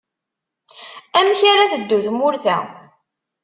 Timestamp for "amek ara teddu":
1.17-1.97